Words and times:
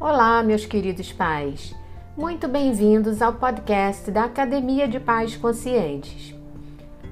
Olá, 0.00 0.44
meus 0.44 0.64
queridos 0.64 1.12
pais. 1.12 1.74
Muito 2.16 2.46
bem-vindos 2.46 3.20
ao 3.20 3.32
podcast 3.32 4.12
da 4.12 4.26
Academia 4.26 4.86
de 4.86 5.00
Pais 5.00 5.34
Conscientes. 5.34 6.32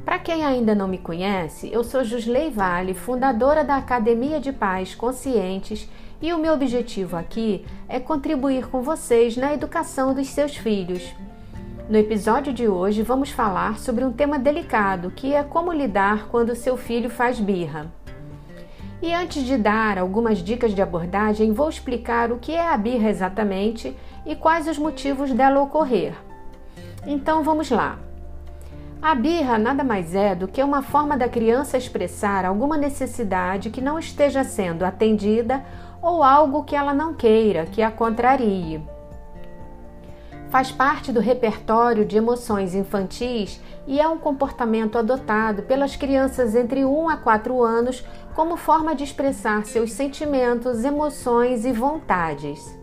Para 0.05 0.21
quem 0.21 0.45
ainda 0.45 0.73
não 0.73 0.87
me 0.87 0.97
conhece, 0.97 1.69
eu 1.73 1.83
sou 1.83 2.05
Jusley 2.05 2.49
Vale, 2.49 2.95
fundadora 2.95 3.65
da 3.65 3.75
Academia 3.75 4.39
de 4.39 4.53
Pais 4.53 4.95
Conscientes, 4.95 5.91
e 6.23 6.33
o 6.33 6.39
meu 6.39 6.53
objetivo 6.55 7.17
aqui 7.17 7.67
é 7.89 7.99
contribuir 7.99 8.69
com 8.69 8.81
vocês 8.83 9.37
na 9.37 9.53
educação 9.53 10.15
dos 10.15 10.29
seus 10.29 10.57
filhos. 10.57 11.13
No 11.89 11.99
episódio 11.99 12.53
de 12.53 12.69
hoje, 12.69 13.03
vamos 13.03 13.31
falar 13.31 13.81
sobre 13.81 14.05
um 14.05 14.13
tema 14.13 14.39
delicado, 14.39 15.11
que 15.11 15.35
é 15.35 15.43
como 15.43 15.73
lidar 15.73 16.29
quando 16.29 16.55
seu 16.55 16.77
filho 16.77 17.11
faz 17.11 17.41
birra. 17.41 17.93
E 19.07 19.15
antes 19.15 19.45
de 19.45 19.57
dar 19.57 19.99
algumas 19.99 20.39
dicas 20.39 20.75
de 20.75 20.83
abordagem, 20.83 21.53
vou 21.53 21.69
explicar 21.69 22.33
o 22.33 22.39
que 22.39 22.51
é 22.51 22.67
a 22.67 22.77
birra 22.77 23.09
exatamente 23.09 23.97
e 24.27 24.35
quais 24.35 24.67
os 24.67 24.79
motivos 24.79 25.31
dela 25.31 25.63
ocorrer. 25.63 26.13
Então 27.07 27.45
vamos 27.45 27.71
lá. 27.71 28.01
A 29.01 29.15
birra 29.15 29.59
nada 29.59 29.85
mais 29.85 30.13
é 30.13 30.35
do 30.35 30.49
que 30.49 30.61
uma 30.61 30.83
forma 30.83 31.17
da 31.17 31.29
criança 31.29 31.79
expressar 31.79 32.45
alguma 32.45 32.77
necessidade 32.77 33.71
que 33.71 33.81
não 33.81 33.97
esteja 33.97 34.43
sendo 34.43 34.85
atendida 34.85 35.65
ou 36.03 36.25
algo 36.25 36.65
que 36.65 36.75
ela 36.75 36.93
não 36.93 37.15
queira, 37.15 37.65
que 37.65 37.83
a 37.83 37.93
contrarie 37.93 38.83
faz 40.57 40.71
parte 40.71 41.13
do 41.13 41.21
repertório 41.21 42.05
de 42.05 42.17
emoções 42.17 42.75
infantis 42.75 43.61
e 43.87 44.01
é 44.01 44.09
um 44.09 44.19
comportamento 44.19 44.97
adotado 44.97 45.63
pelas 45.63 45.97
crianças 45.97 46.55
entre 46.55 46.85
1 46.85 47.09
a 47.09 47.17
4 47.17 47.63
anos 47.63 48.05
como 48.37 48.59
forma 48.59 48.95
de 48.95 49.03
expressar 49.03 49.65
seus 49.65 49.93
sentimentos, 49.93 50.85
emoções 50.85 51.65
e 51.65 51.73
vontades. 51.73 52.79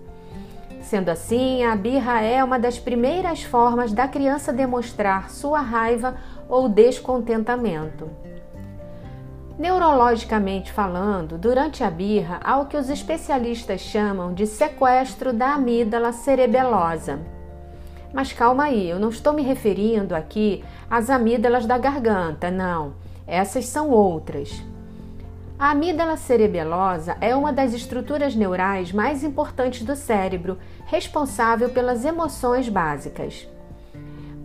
Sendo 0.81 1.09
assim, 1.09 1.63
a 1.63 1.75
birra 1.75 2.21
é 2.21 2.43
uma 2.43 2.57
das 2.57 2.79
primeiras 2.79 3.43
formas 3.43 3.93
da 3.93 4.07
criança 4.07 4.51
demonstrar 4.51 5.29
sua 5.29 5.61
raiva 5.61 6.15
ou 6.49 6.67
descontentamento. 6.67 8.09
Neurologicamente 9.57 10.71
falando, 10.71 11.37
durante 11.37 11.83
a 11.83 11.89
birra 11.91 12.39
há 12.43 12.59
o 12.59 12.65
que 12.65 12.75
os 12.75 12.89
especialistas 12.89 13.79
chamam 13.79 14.33
de 14.33 14.47
sequestro 14.47 15.31
da 15.31 15.53
amígdala 15.53 16.11
cerebelosa. 16.11 17.19
Mas 18.11 18.33
calma 18.33 18.63
aí, 18.63 18.89
eu 18.89 18.99
não 18.99 19.09
estou 19.09 19.33
me 19.33 19.43
referindo 19.43 20.15
aqui 20.15 20.65
às 20.89 21.11
amígdalas 21.11 21.67
da 21.67 21.77
garganta, 21.77 22.49
não. 22.49 22.95
Essas 23.27 23.67
são 23.67 23.91
outras. 23.91 24.72
A 25.57 25.69
amígdala 25.69 26.17
cerebelosa 26.17 27.15
é 27.21 27.35
uma 27.35 27.53
das 27.53 27.73
estruturas 27.73 28.35
neurais 28.35 28.91
mais 28.91 29.23
importantes 29.23 29.83
do 29.83 29.95
cérebro, 29.95 30.57
responsável 30.85 31.69
pelas 31.69 32.03
emoções 32.03 32.67
básicas. 32.67 33.47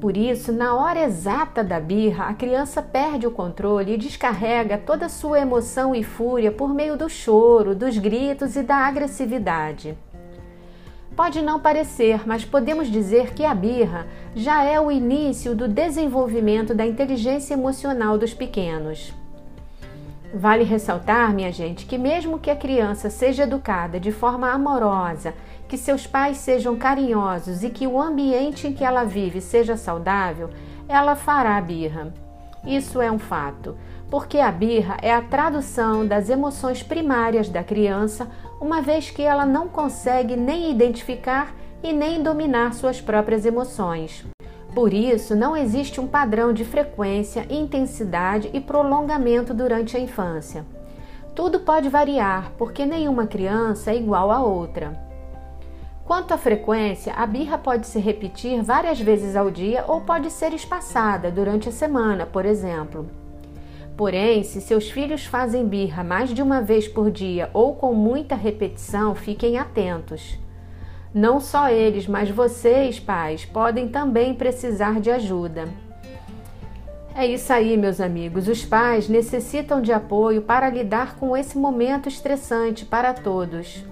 Por 0.00 0.16
isso, 0.16 0.52
na 0.52 0.76
hora 0.76 1.02
exata 1.02 1.64
da 1.64 1.80
birra, 1.80 2.26
a 2.26 2.34
criança 2.34 2.80
perde 2.80 3.26
o 3.26 3.32
controle 3.32 3.94
e 3.94 3.98
descarrega 3.98 4.78
toda 4.78 5.06
a 5.06 5.08
sua 5.08 5.40
emoção 5.40 5.92
e 5.92 6.04
fúria 6.04 6.52
por 6.52 6.72
meio 6.72 6.96
do 6.96 7.08
choro, 7.08 7.74
dos 7.74 7.98
gritos 7.98 8.54
e 8.54 8.62
da 8.62 8.76
agressividade. 8.76 9.98
Pode 11.16 11.42
não 11.42 11.58
parecer, 11.58 12.28
mas 12.28 12.44
podemos 12.44 12.86
dizer 12.86 13.34
que 13.34 13.44
a 13.44 13.52
birra 13.52 14.06
já 14.36 14.62
é 14.62 14.80
o 14.80 14.88
início 14.88 15.52
do 15.52 15.66
desenvolvimento 15.66 16.72
da 16.72 16.86
inteligência 16.86 17.54
emocional 17.54 18.16
dos 18.16 18.32
pequenos. 18.32 19.12
Vale 20.32 20.62
ressaltar, 20.62 21.32
minha 21.32 21.50
gente, 21.50 21.86
que 21.86 21.96
mesmo 21.96 22.38
que 22.38 22.50
a 22.50 22.56
criança 22.56 23.08
seja 23.08 23.44
educada 23.44 23.98
de 23.98 24.12
forma 24.12 24.50
amorosa, 24.50 25.32
que 25.66 25.78
seus 25.78 26.06
pais 26.06 26.36
sejam 26.36 26.76
carinhosos 26.76 27.62
e 27.62 27.70
que 27.70 27.86
o 27.86 28.00
ambiente 28.00 28.66
em 28.66 28.72
que 28.74 28.84
ela 28.84 29.04
vive 29.04 29.41
seja 29.41 29.76
saudável, 29.76 30.50
ela 30.86 31.16
fará 31.16 31.58
birra. 31.62 32.12
Isso 32.66 33.00
é 33.00 33.10
um 33.10 33.19
fato, 33.19 33.76
porque 34.10 34.38
a 34.38 34.53
birra 34.53 34.98
é 35.00 35.14
a 35.14 35.22
tradução 35.22 36.06
das 36.06 36.28
emoções 36.28 36.82
primárias 36.82 37.48
da 37.48 37.64
criança, 37.64 38.28
uma 38.60 38.82
vez 38.82 39.08
que 39.08 39.22
ela 39.22 39.47
não 39.47 39.66
consegue 39.66 40.36
nem 40.36 40.70
identificar 40.70 41.54
e 41.82 41.91
nem 41.91 42.22
dominar 42.22 42.74
suas 42.74 43.00
próprias 43.00 43.47
emoções. 43.47 44.26
Por 44.74 44.92
isso, 44.92 45.34
não 45.34 45.56
existe 45.56 46.00
um 46.00 46.06
padrão 46.06 46.52
de 46.52 46.64
frequência, 46.64 47.46
intensidade 47.50 48.50
e 48.52 48.60
prolongamento 48.60 49.54
durante 49.54 49.96
a 49.96 50.00
infância. 50.00 50.64
Tudo 51.34 51.60
pode 51.60 51.88
variar, 51.88 52.52
porque 52.58 52.84
nenhuma 52.84 53.26
criança 53.26 53.90
é 53.90 53.96
igual 53.96 54.30
a 54.30 54.40
outra. 54.42 55.08
Quanto 56.04 56.32
à 56.32 56.38
frequência, 56.38 57.12
a 57.12 57.26
birra 57.26 57.58
pode 57.58 57.86
se 57.86 57.98
repetir 57.98 58.62
várias 58.62 59.00
vezes 59.00 59.36
ao 59.36 59.50
dia 59.50 59.84
ou 59.86 60.00
pode 60.00 60.30
ser 60.30 60.54
espaçada 60.54 61.30
durante 61.30 61.68
a 61.68 61.72
semana, 61.72 62.24
por 62.24 62.46
exemplo. 62.46 63.06
Porém, 63.96 64.42
se 64.42 64.60
seus 64.60 64.90
filhos 64.90 65.26
fazem 65.26 65.66
birra 65.66 66.02
mais 66.02 66.30
de 66.30 66.40
uma 66.40 66.62
vez 66.62 66.88
por 66.88 67.10
dia 67.10 67.50
ou 67.52 67.74
com 67.74 67.92
muita 67.92 68.34
repetição, 68.34 69.14
fiquem 69.14 69.58
atentos. 69.58 70.38
Não 71.14 71.41
só 71.41 71.70
eles, 71.70 72.06
mas 72.06 72.30
vocês, 72.30 73.00
pais, 73.00 73.44
podem 73.44 73.88
também 73.88 74.34
precisar 74.34 75.00
de 75.00 75.10
ajuda. 75.10 75.64
É 77.14 77.26
isso 77.26 77.52
aí, 77.52 77.76
meus 77.76 78.00
amigos. 78.00 78.46
Os 78.46 78.64
pais 78.64 79.08
necessitam 79.08 79.82
de 79.82 79.92
apoio 79.92 80.42
para 80.42 80.70
lidar 80.70 81.16
com 81.16 81.36
esse 81.36 81.58
momento 81.58 82.08
estressante 82.08 82.84
para 82.84 83.12
todos. 83.12 83.84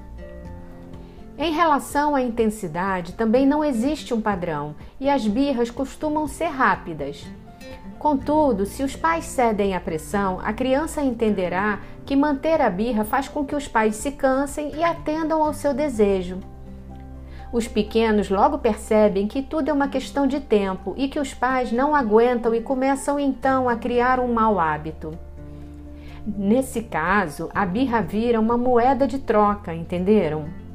Em 1.38 1.52
relação 1.52 2.14
à 2.14 2.22
intensidade, 2.22 3.14
também 3.14 3.46
não 3.46 3.64
existe 3.64 4.14
um 4.14 4.20
padrão 4.20 4.74
e 5.00 5.10
as 5.10 5.26
birras 5.26 5.70
costumam 5.70 6.28
ser 6.28 6.46
rápidas. 6.46 7.26
Contudo, 7.98 8.64
se 8.64 8.82
os 8.82 8.94
pais 8.94 9.24
cedem 9.24 9.74
à 9.74 9.80
pressão, 9.80 10.38
a 10.42 10.52
criança 10.52 11.02
entenderá 11.02 11.80
que 12.04 12.14
manter 12.14 12.60
a 12.60 12.70
birra 12.70 13.04
faz 13.04 13.26
com 13.26 13.44
que 13.44 13.56
os 13.56 13.66
pais 13.66 13.96
se 13.96 14.12
cansem 14.12 14.70
e 14.76 14.84
atendam 14.84 15.42
ao 15.42 15.52
seu 15.52 15.74
desejo. 15.74 16.38
Os 17.52 17.68
pequenos 17.68 18.28
logo 18.28 18.58
percebem 18.58 19.26
que 19.28 19.42
tudo 19.42 19.70
é 19.70 19.72
uma 19.72 19.88
questão 19.88 20.26
de 20.26 20.40
tempo 20.40 20.94
e 20.96 21.08
que 21.08 21.20
os 21.20 21.32
pais 21.32 21.70
não 21.70 21.94
aguentam 21.94 22.54
e 22.54 22.60
começam 22.60 23.18
então 23.20 23.68
a 23.68 23.76
criar 23.76 24.18
um 24.18 24.32
mau 24.32 24.58
hábito. 24.58 25.16
Nesse 26.26 26.82
caso, 26.82 27.48
a 27.54 27.64
birra 27.64 28.02
vira 28.02 28.40
uma 28.40 28.58
moeda 28.58 29.06
de 29.06 29.18
troca, 29.18 29.72
entenderam? 29.72 30.65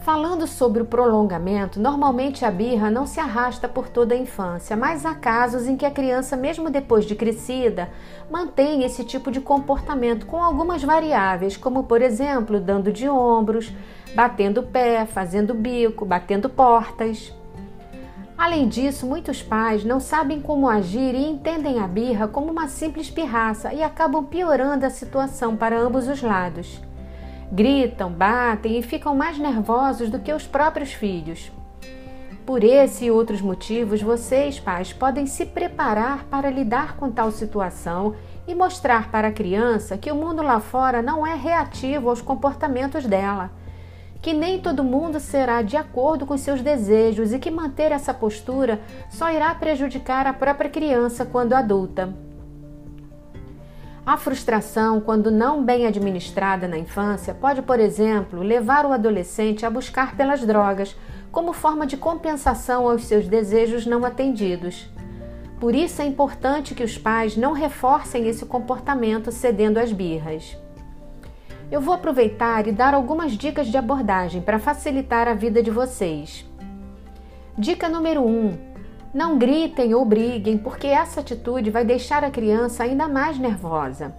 Falando 0.00 0.46
sobre 0.46 0.82
o 0.82 0.86
prolongamento, 0.86 1.78
normalmente 1.78 2.42
a 2.42 2.50
birra 2.50 2.90
não 2.90 3.06
se 3.06 3.20
arrasta 3.20 3.68
por 3.68 3.90
toda 3.90 4.14
a 4.14 4.18
infância, 4.18 4.74
mas 4.74 5.04
há 5.04 5.14
casos 5.14 5.68
em 5.68 5.76
que 5.76 5.84
a 5.84 5.90
criança, 5.90 6.38
mesmo 6.38 6.70
depois 6.70 7.04
de 7.04 7.14
crescida, 7.14 7.90
mantém 8.30 8.82
esse 8.82 9.04
tipo 9.04 9.30
de 9.30 9.42
comportamento 9.42 10.24
com 10.24 10.42
algumas 10.42 10.82
variáveis, 10.82 11.54
como 11.54 11.84
por 11.84 12.00
exemplo, 12.00 12.58
dando 12.58 12.90
de 12.90 13.10
ombros, 13.10 13.74
batendo 14.14 14.62
pé, 14.62 15.04
fazendo 15.04 15.52
bico, 15.52 16.06
batendo 16.06 16.48
portas. 16.48 17.34
Além 18.38 18.68
disso, 18.68 19.06
muitos 19.06 19.42
pais 19.42 19.84
não 19.84 20.00
sabem 20.00 20.40
como 20.40 20.66
agir 20.66 21.14
e 21.14 21.28
entendem 21.28 21.78
a 21.78 21.86
birra 21.86 22.26
como 22.26 22.50
uma 22.50 22.68
simples 22.68 23.10
pirraça 23.10 23.74
e 23.74 23.82
acabam 23.82 24.24
piorando 24.24 24.86
a 24.86 24.90
situação 24.90 25.54
para 25.58 25.78
ambos 25.78 26.08
os 26.08 26.22
lados 26.22 26.80
gritam, 27.52 28.10
batem 28.10 28.78
e 28.78 28.82
ficam 28.82 29.14
mais 29.14 29.38
nervosos 29.38 30.08
do 30.08 30.20
que 30.20 30.32
os 30.32 30.46
próprios 30.46 30.92
filhos. 30.92 31.50
Por 32.46 32.64
esse 32.64 33.04
e 33.04 33.10
outros 33.10 33.40
motivos, 33.40 34.02
vocês, 34.02 34.58
pais, 34.58 34.92
podem 34.92 35.26
se 35.26 35.46
preparar 35.46 36.24
para 36.24 36.50
lidar 36.50 36.96
com 36.96 37.10
tal 37.10 37.30
situação 37.30 38.14
e 38.46 38.54
mostrar 38.54 39.10
para 39.10 39.28
a 39.28 39.32
criança 39.32 39.98
que 39.98 40.10
o 40.10 40.16
mundo 40.16 40.42
lá 40.42 40.58
fora 40.58 41.02
não 41.02 41.26
é 41.26 41.34
reativo 41.34 42.08
aos 42.08 42.20
comportamentos 42.20 43.06
dela, 43.06 43.50
que 44.22 44.32
nem 44.32 44.60
todo 44.60 44.82
mundo 44.82 45.20
será 45.20 45.62
de 45.62 45.76
acordo 45.76 46.26
com 46.26 46.36
seus 46.36 46.60
desejos 46.60 47.32
e 47.32 47.38
que 47.38 47.50
manter 47.50 47.92
essa 47.92 48.12
postura 48.12 48.80
só 49.08 49.30
irá 49.30 49.54
prejudicar 49.54 50.26
a 50.26 50.32
própria 50.32 50.70
criança 50.70 51.24
quando 51.24 51.52
adulta. 51.52 52.29
A 54.04 54.16
frustração, 54.16 55.00
quando 55.00 55.30
não 55.30 55.62
bem 55.62 55.86
administrada 55.86 56.66
na 56.66 56.78
infância, 56.78 57.34
pode, 57.34 57.60
por 57.62 57.78
exemplo, 57.78 58.42
levar 58.42 58.86
o 58.86 58.92
adolescente 58.92 59.66
a 59.66 59.70
buscar 59.70 60.16
pelas 60.16 60.40
drogas 60.40 60.96
como 61.30 61.52
forma 61.52 61.86
de 61.86 61.96
compensação 61.96 62.88
aos 62.88 63.04
seus 63.04 63.28
desejos 63.28 63.86
não 63.86 64.04
atendidos. 64.04 64.88
Por 65.60 65.74
isso 65.74 66.00
é 66.00 66.06
importante 66.06 66.74
que 66.74 66.82
os 66.82 66.96
pais 66.96 67.36
não 67.36 67.52
reforcem 67.52 68.26
esse 68.26 68.46
comportamento 68.46 69.30
cedendo 69.30 69.78
às 69.78 69.92
birras. 69.92 70.56
Eu 71.70 71.80
vou 71.80 71.94
aproveitar 71.94 72.66
e 72.66 72.72
dar 72.72 72.94
algumas 72.94 73.32
dicas 73.32 73.66
de 73.68 73.76
abordagem 73.76 74.40
para 74.40 74.58
facilitar 74.58 75.28
a 75.28 75.34
vida 75.34 75.62
de 75.62 75.70
vocês. 75.70 76.44
Dica 77.56 77.88
número 77.88 78.22
1: 78.22 78.26
um, 78.26 78.69
não 79.12 79.36
gritem 79.38 79.92
ou 79.94 80.04
briguem, 80.04 80.56
porque 80.56 80.86
essa 80.86 81.20
atitude 81.20 81.70
vai 81.70 81.84
deixar 81.84 82.22
a 82.22 82.30
criança 82.30 82.84
ainda 82.84 83.08
mais 83.08 83.38
nervosa. 83.38 84.14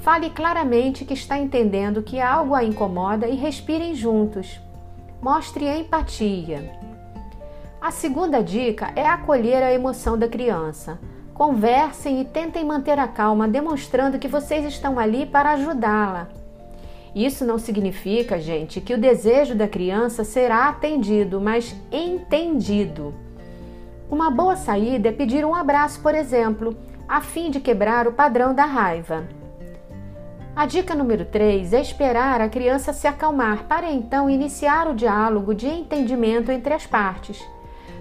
Fale 0.00 0.30
claramente 0.30 1.04
que 1.04 1.14
está 1.14 1.38
entendendo 1.38 2.02
que 2.02 2.20
algo 2.20 2.54
a 2.54 2.64
incomoda 2.64 3.26
e 3.28 3.34
respirem 3.34 3.94
juntos. 3.94 4.60
Mostre 5.22 5.66
empatia. 5.66 6.70
A 7.80 7.90
segunda 7.90 8.42
dica 8.42 8.92
é 8.94 9.06
acolher 9.06 9.62
a 9.62 9.72
emoção 9.72 10.18
da 10.18 10.28
criança. 10.28 10.98
Conversem 11.32 12.20
e 12.20 12.24
tentem 12.26 12.64
manter 12.64 12.98
a 12.98 13.08
calma, 13.08 13.48
demonstrando 13.48 14.18
que 14.18 14.28
vocês 14.28 14.66
estão 14.66 14.98
ali 14.98 15.24
para 15.24 15.52
ajudá-la. 15.52 16.28
Isso 17.14 17.44
não 17.44 17.58
significa, 17.58 18.38
gente, 18.38 18.80
que 18.80 18.94
o 18.94 18.98
desejo 18.98 19.54
da 19.54 19.66
criança 19.66 20.24
será 20.24 20.68
atendido, 20.68 21.40
mas 21.40 21.74
entendido. 21.90 23.14
Uma 24.10 24.28
boa 24.28 24.56
saída 24.56 25.08
é 25.08 25.12
pedir 25.12 25.44
um 25.44 25.54
abraço, 25.54 26.00
por 26.00 26.16
exemplo, 26.16 26.76
a 27.08 27.20
fim 27.20 27.48
de 27.48 27.60
quebrar 27.60 28.08
o 28.08 28.12
padrão 28.12 28.52
da 28.52 28.64
raiva. 28.64 29.28
A 30.56 30.66
dica 30.66 30.96
número 30.96 31.24
3 31.24 31.72
é 31.72 31.80
esperar 31.80 32.40
a 32.40 32.48
criança 32.48 32.92
se 32.92 33.06
acalmar 33.06 33.68
para 33.68 33.88
então 33.88 34.28
iniciar 34.28 34.88
o 34.88 34.96
diálogo 34.96 35.54
de 35.54 35.68
entendimento 35.68 36.50
entre 36.50 36.74
as 36.74 36.84
partes. 36.84 37.40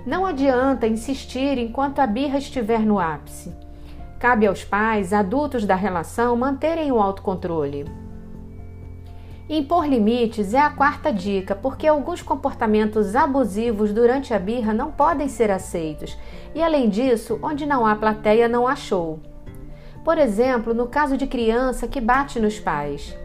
Não 0.04 0.26
adianta 0.26 0.88
insistir 0.88 1.60
enquanto 1.60 2.00
a 2.00 2.08
birra 2.08 2.40
estiver 2.40 2.80
no 2.80 2.98
ápice. 2.98 3.56
Cabe 4.18 4.48
aos 4.48 4.64
pais, 4.64 5.14
adultos 5.14 5.64
da 5.64 5.76
relação, 5.76 6.36
manterem 6.36 6.92
o 6.92 7.00
autocontrole. 7.00 7.86
Impor 9.50 9.88
limites 9.88 10.54
é 10.54 10.60
a 10.60 10.70
quarta 10.70 11.12
dica, 11.12 11.56
porque 11.56 11.88
alguns 11.88 12.22
comportamentos 12.22 13.16
abusivos 13.16 13.92
durante 13.92 14.32
a 14.32 14.38
birra 14.38 14.76
não 14.76 14.92
podem 14.92 15.28
ser 15.28 15.50
aceitos, 15.50 16.16
e 16.54 16.62
além 16.62 16.88
disso, 16.88 17.40
onde 17.42 17.66
não 17.66 17.84
há 17.84 17.96
plateia, 17.96 18.48
não 18.48 18.68
há 18.68 18.76
show. 18.76 19.20
Por 20.06 20.20
exemplo, 20.20 20.72
no 20.72 20.86
caso 20.86 21.18
de 21.18 21.26
criança 21.26 21.88
que 21.88 22.00
bate 22.00 22.40
nos 22.40 22.60
pais. 22.60 23.18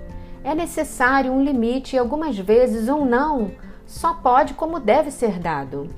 É 0.43 0.55
necessário 0.55 1.31
um 1.31 1.45
limite 1.45 1.95
e 1.95 1.99
algumas 1.99 2.39
vezes 2.39 2.89
um 2.89 3.05
não 3.05 3.51
só 3.87 4.15
pode 4.15 4.55
como 4.55 4.81
deve 4.81 5.11
ser 5.11 5.39
dado. 5.39 5.89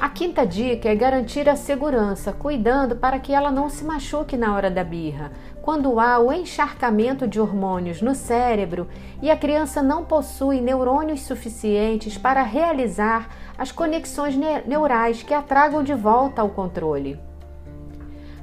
A 0.00 0.08
quinta 0.08 0.46
dica 0.46 0.88
é 0.88 0.94
garantir 0.94 1.48
a 1.48 1.56
segurança, 1.56 2.32
cuidando 2.32 2.94
para 2.94 3.18
que 3.18 3.32
ela 3.32 3.50
não 3.50 3.68
se 3.68 3.84
machuque 3.84 4.36
na 4.36 4.54
hora 4.54 4.70
da 4.70 4.84
birra, 4.84 5.32
quando 5.60 5.98
há 5.98 6.20
o 6.20 6.32
encharcamento 6.32 7.26
de 7.26 7.40
hormônios 7.40 8.00
no 8.00 8.14
cérebro 8.14 8.86
e 9.20 9.28
a 9.28 9.36
criança 9.36 9.82
não 9.82 10.04
possui 10.04 10.60
neurônios 10.60 11.22
suficientes 11.22 12.16
para 12.16 12.44
realizar 12.44 13.28
as 13.58 13.72
conexões 13.72 14.36
neurais 14.64 15.24
que 15.24 15.34
a 15.34 15.42
tragam 15.42 15.82
de 15.82 15.94
volta 15.94 16.42
ao 16.42 16.50
controle. 16.50 17.27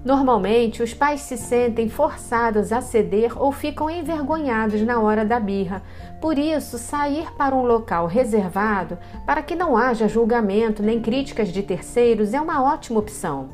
Normalmente, 0.05 0.83
os 0.83 0.93
pais 0.93 1.21
se 1.21 1.35
sentem 1.35 1.89
forçados 1.89 2.71
a 2.71 2.79
ceder 2.79 3.41
ou 3.41 3.51
ficam 3.51 3.89
envergonhados 3.89 4.79
na 4.83 4.99
hora 4.99 5.25
da 5.25 5.39
birra. 5.39 5.81
Por 6.21 6.37
isso, 6.37 6.77
sair 6.77 7.33
para 7.35 7.55
um 7.55 7.65
local 7.65 8.05
reservado, 8.05 8.99
para 9.25 9.41
que 9.41 9.55
não 9.55 9.75
haja 9.75 10.07
julgamento 10.07 10.83
nem 10.83 11.01
críticas 11.01 11.47
de 11.47 11.63
terceiros, 11.63 12.35
é 12.35 12.39
uma 12.39 12.63
ótima 12.63 12.99
opção. 12.99 13.49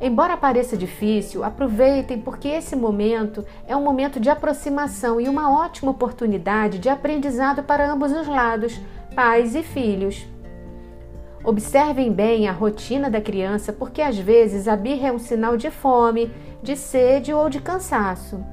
Embora 0.00 0.34
pareça 0.34 0.78
difícil, 0.78 1.44
aproveitem 1.44 2.18
porque 2.18 2.48
esse 2.48 2.74
momento 2.74 3.44
é 3.68 3.76
um 3.76 3.84
momento 3.84 4.18
de 4.18 4.30
aproximação 4.30 5.20
e 5.20 5.28
uma 5.28 5.62
ótima 5.62 5.90
oportunidade 5.90 6.78
de 6.78 6.88
aprendizado 6.88 7.62
para 7.62 7.92
ambos 7.92 8.12
os 8.12 8.26
lados, 8.26 8.80
pais 9.14 9.54
e 9.54 9.62
filhos. 9.62 10.26
Observem 11.44 12.12
bem 12.12 12.48
a 12.48 12.52
rotina 12.52 13.10
da 13.10 13.20
criança, 13.20 13.72
porque 13.72 14.00
às 14.00 14.16
vezes 14.16 14.68
a 14.68 14.76
birra 14.76 15.08
é 15.08 15.12
um 15.12 15.18
sinal 15.18 15.56
de 15.56 15.70
fome, 15.70 16.30
de 16.62 16.76
sede 16.76 17.32
ou 17.32 17.48
de 17.50 17.60
cansaço. 17.60 18.44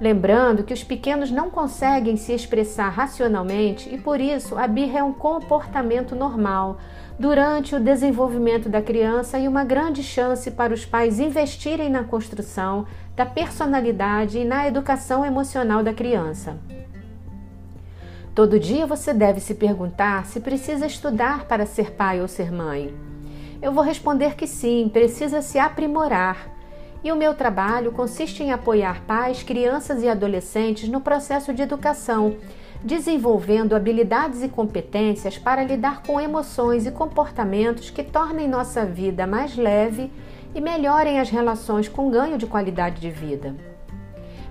Lembrando 0.00 0.62
que 0.62 0.72
os 0.72 0.82
pequenos 0.82 1.30
não 1.30 1.50
conseguem 1.50 2.16
se 2.16 2.32
expressar 2.32 2.88
racionalmente 2.88 3.92
e 3.92 3.98
por 3.98 4.18
isso 4.20 4.56
a 4.56 4.66
birra 4.66 5.00
é 5.00 5.02
um 5.02 5.12
comportamento 5.12 6.14
normal 6.14 6.78
durante 7.18 7.74
o 7.74 7.80
desenvolvimento 7.80 8.68
da 8.68 8.80
criança 8.80 9.38
e 9.38 9.46
uma 9.46 9.62
grande 9.62 10.02
chance 10.02 10.50
para 10.52 10.72
os 10.72 10.86
pais 10.86 11.20
investirem 11.20 11.90
na 11.90 12.04
construção 12.04 12.86
da 13.14 13.26
personalidade 13.26 14.38
e 14.38 14.44
na 14.44 14.66
educação 14.66 15.26
emocional 15.26 15.82
da 15.82 15.92
criança. 15.92 16.56
Todo 18.34 18.60
dia 18.60 18.86
você 18.86 19.12
deve 19.12 19.40
se 19.40 19.54
perguntar 19.54 20.24
se 20.24 20.40
precisa 20.40 20.86
estudar 20.86 21.46
para 21.46 21.66
ser 21.66 21.92
pai 21.92 22.20
ou 22.20 22.28
ser 22.28 22.52
mãe. 22.52 22.94
Eu 23.60 23.72
vou 23.72 23.82
responder 23.82 24.36
que 24.36 24.46
sim, 24.46 24.88
precisa 24.88 25.42
se 25.42 25.58
aprimorar. 25.58 26.48
E 27.02 27.10
o 27.10 27.16
meu 27.16 27.34
trabalho 27.34 27.92
consiste 27.92 28.42
em 28.42 28.52
apoiar 28.52 29.02
pais, 29.02 29.42
crianças 29.42 30.02
e 30.02 30.08
adolescentes 30.08 30.88
no 30.88 31.00
processo 31.00 31.52
de 31.52 31.62
educação, 31.62 32.36
desenvolvendo 32.84 33.74
habilidades 33.74 34.42
e 34.42 34.48
competências 34.48 35.36
para 35.36 35.64
lidar 35.64 36.02
com 36.02 36.20
emoções 36.20 36.86
e 36.86 36.90
comportamentos 36.90 37.90
que 37.90 38.04
tornem 38.04 38.48
nossa 38.48 38.84
vida 38.84 39.26
mais 39.26 39.56
leve 39.56 40.10
e 40.54 40.60
melhorem 40.60 41.18
as 41.18 41.30
relações 41.30 41.88
com 41.88 42.10
ganho 42.10 42.38
de 42.38 42.46
qualidade 42.46 43.00
de 43.00 43.10
vida. 43.10 43.69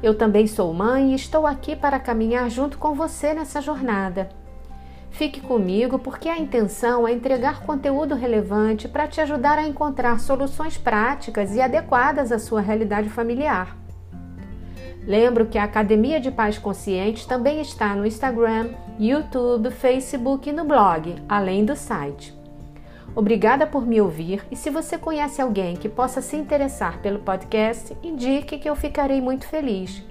Eu 0.01 0.16
também 0.16 0.48
sou 0.48 0.74
mãe 0.74 1.12
e 1.12 1.16
estou 1.16 1.46
aqui 1.46 1.75
para 1.75 2.00
caminhar 2.00 2.50
junto 2.50 2.78
com 2.78 2.94
você 2.94 3.34
nessa 3.34 3.62
jornada. 3.62 4.30
Fique 5.12 5.42
comigo 5.42 6.00
porque 6.00 6.30
a 6.30 6.38
intenção 6.38 7.07
é 7.07 7.12
entregar 7.12 7.62
conteúdo 7.63 8.16
relevante 8.16 8.88
para 8.88 9.07
te 9.07 9.19
ajudar 9.19 9.57
a 9.57 9.68
encontrar 9.68 10.19
soluções 10.19 10.78
práticas 10.78 11.54
e 11.56 11.62
adequadas 11.62 12.31
à 12.31 12.40
sua 12.40 12.62
realidade 12.62 13.10
familiar. 13.10 13.75
Lembro 15.06 15.48
que 15.48 15.57
a 15.57 15.63
Academia 15.63 16.19
de 16.19 16.30
Pais 16.30 16.57
Conscientes 16.57 17.25
também 17.25 17.60
está 17.60 17.96
no 17.96 18.06
Instagram, 18.06 18.69
YouTube, 19.00 19.72
Facebook 19.72 20.50
e 20.50 20.54
no 20.54 20.63
blog, 20.63 21.16
além 21.28 21.66
do 21.66 21.75
site. 21.75 22.38
Obrigada 23.15 23.67
por 23.67 23.85
me 23.85 24.00
ouvir 24.00 24.44
e 24.51 24.56
se 24.56 24.69
você 24.69 24.97
conhece 24.97 25.41
alguém 25.41 25.75
que 25.75 25.89
possa 25.89 26.21
se 26.21 26.35
interessar 26.35 27.00
pelo 27.01 27.19
podcast, 27.19 27.95
indique 28.03 28.57
que 28.57 28.69
eu 28.69 28.75
ficarei 28.75 29.21
muito 29.21 29.47
feliz. 29.47 30.03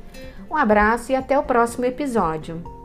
Um 0.50 0.56
abraço 0.56 1.12
e 1.12 1.16
até 1.16 1.38
o 1.38 1.42
próximo 1.42 1.84
episódio. 1.84 2.77